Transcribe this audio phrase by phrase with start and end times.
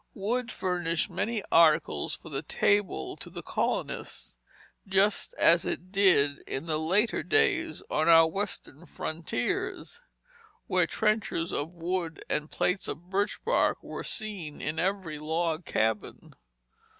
[0.15, 4.35] Wood furnished many articles for the table to the colonist,
[4.87, 10.01] just as it did in later days on our Western frontiers,
[10.65, 16.33] where trenchers of wood and plates of birch bark were seen in every log cabin.